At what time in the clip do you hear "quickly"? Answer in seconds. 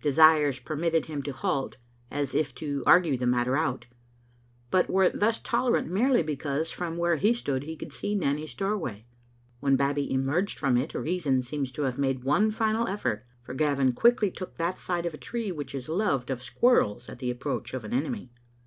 13.92-14.30